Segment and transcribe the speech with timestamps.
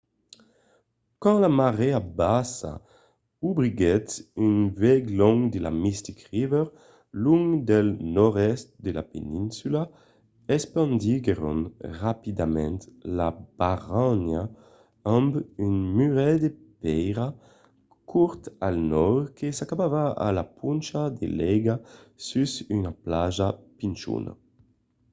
[1.21, 2.71] quand la marèa bassa
[3.49, 4.09] obriguèt
[4.47, 6.65] un vuèg long de la mystic river
[7.25, 9.81] long del nòrd-èst de la peninsula
[10.57, 11.59] espandiguèron
[12.01, 12.79] rapidament
[13.17, 13.29] la
[13.59, 14.43] barranha
[15.17, 15.31] amb
[15.65, 16.49] un muret de
[16.81, 17.27] pèira
[18.11, 21.75] cort al nòrd que s'acabava a la poncha de l'aiga
[22.27, 23.47] sus una plaja
[23.77, 24.33] pichona